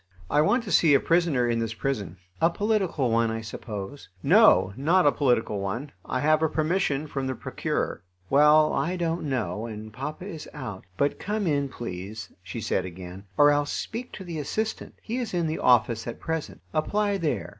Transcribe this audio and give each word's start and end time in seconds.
"I 0.31 0.41
want 0.41 0.63
to 0.63 0.71
see 0.71 0.95
a 0.95 0.99
prisoner 0.99 1.47
in 1.47 1.59
this 1.59 1.75
prison." 1.75 2.17
"A 2.41 2.49
political 2.49 3.11
one, 3.11 3.29
I 3.29 3.41
suppose?" 3.41 4.09
"No, 4.23 4.73
not 4.75 5.05
a 5.05 5.11
political 5.11 5.59
one. 5.59 5.91
I 6.05 6.21
have 6.21 6.41
a 6.41 6.49
permission 6.49 7.05
from 7.05 7.27
the 7.27 7.35
Procureur." 7.35 8.01
"Well, 8.27 8.73
I 8.73 8.95
don't 8.95 9.25
know, 9.29 9.67
and 9.67 9.93
papa 9.93 10.25
is 10.25 10.49
out; 10.55 10.85
but 10.97 11.19
come 11.19 11.45
in, 11.45 11.69
please," 11.69 12.31
she 12.41 12.61
said, 12.61 12.83
again, 12.83 13.25
"or 13.37 13.51
else 13.51 13.71
speak 13.71 14.11
to 14.13 14.23
the 14.23 14.39
assistant. 14.39 14.95
He 15.03 15.17
is 15.17 15.35
in 15.35 15.45
the 15.45 15.59
office 15.59 16.07
at 16.07 16.19
present; 16.19 16.61
apply 16.73 17.17
there. 17.19 17.49